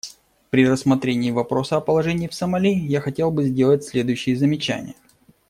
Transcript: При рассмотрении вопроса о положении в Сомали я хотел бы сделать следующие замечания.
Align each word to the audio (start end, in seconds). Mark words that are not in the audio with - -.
При 0.49 0.65
рассмотрении 0.67 1.29
вопроса 1.29 1.77
о 1.77 1.79
положении 1.79 2.27
в 2.27 2.33
Сомали 2.33 2.69
я 2.73 3.01
хотел 3.01 3.29
бы 3.29 3.43
сделать 3.47 3.83
следующие 3.83 4.35
замечания. 4.35 4.95